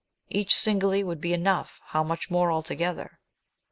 Each 0.29 0.55
singly 0.55 1.03
would 1.03 1.21
be 1.21 1.31
enough, 1.31 1.79
how 1.89 2.03
much 2.03 2.31
more 2.31 2.51
altogether 2.51 3.19